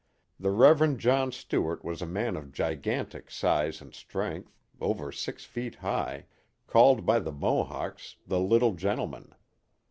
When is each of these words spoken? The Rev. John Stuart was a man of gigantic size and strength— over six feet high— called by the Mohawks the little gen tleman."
The 0.39 0.49
Rev. 0.49 0.97
John 0.97 1.31
Stuart 1.31 1.85
was 1.85 2.01
a 2.01 2.07
man 2.07 2.35
of 2.35 2.51
gigantic 2.51 3.29
size 3.29 3.81
and 3.81 3.93
strength— 3.93 4.57
over 4.81 5.11
six 5.11 5.45
feet 5.45 5.75
high— 5.75 6.25
called 6.65 7.05
by 7.05 7.19
the 7.19 7.31
Mohawks 7.31 8.15
the 8.25 8.39
little 8.39 8.73
gen 8.73 8.97
tleman." 8.97 9.33